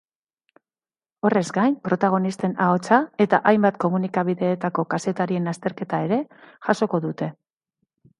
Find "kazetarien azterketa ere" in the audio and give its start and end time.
4.95-6.19